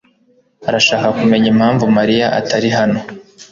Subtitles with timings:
[0.69, 2.99] arashaka kumenya impamvu Mariya atari hano.